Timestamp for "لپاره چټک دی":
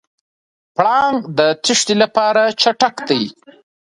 2.03-3.23